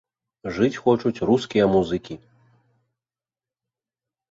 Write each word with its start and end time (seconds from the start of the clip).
Жыць 0.55 0.79
хочуць 0.85 1.23
рускія 1.31 1.65
музыкі! 1.75 2.15